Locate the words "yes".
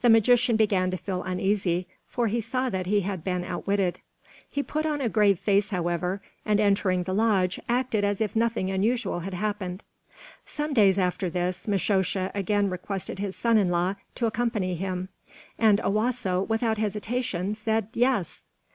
17.92-18.46